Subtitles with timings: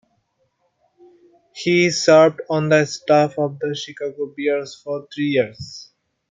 [1.53, 5.91] He served on the staff of the Chicago Bears for three years.